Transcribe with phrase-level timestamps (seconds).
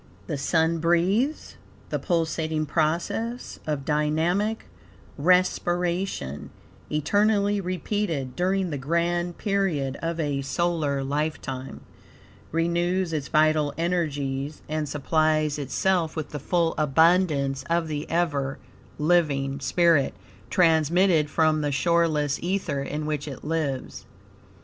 [0.25, 1.57] The Sun breathes.
[1.89, 4.65] The pulsating process of dynamic
[5.15, 6.49] respiration,
[6.91, 11.81] eternally repeated during the grand period of a solar lifetime,
[12.51, 18.57] renews its vital energies, and supplies itself, with the full abundance of the ever
[18.97, 20.15] living spirit,
[20.49, 24.07] transmitted from the shoreless ether in which it lives.